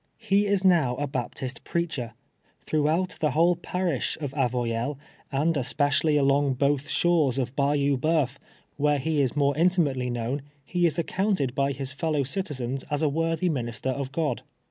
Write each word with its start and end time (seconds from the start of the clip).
He 0.17 0.47
is 0.47 0.65
now 0.65 0.95
a 0.95 1.05
Baptist 1.05 1.63
prcaclicr. 1.63 2.13
Throiii>;liout 2.65 3.19
the 3.19 3.29
whole 3.37 3.55
parisli 3.55 4.17
of 4.17 4.31
Avoyelles, 4.33 4.97
and 5.31 5.53
csi)ecially 5.53 6.15
alnnp^ 6.15 6.57
both 6.57 6.89
shores' 6.89 7.37
of 7.37 7.55
Bayou 7.55 7.99
Bceuf, 7.99 8.37
where 8.77 8.97
he 8.97 9.21
is 9.21 9.35
more 9.35 9.55
intimately 9.55 10.09
kjmwn, 10.09 10.41
he 10.65 10.87
is 10.87 10.97
accounted 10.97 11.53
l>y 11.55 11.71
his 11.71 11.91
fellow 11.93 12.23
citizens 12.23 12.83
as 12.89 13.03
a 13.03 13.09
M 13.09 13.11
orthy 13.13 13.47
minister 13.51 13.91
of 13.91 14.11
God. 14.11 14.41